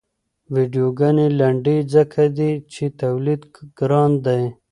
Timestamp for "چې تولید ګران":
2.73-4.11